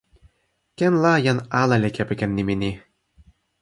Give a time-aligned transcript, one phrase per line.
[0.77, 2.71] ken la jan ala li kepeken nimi ni.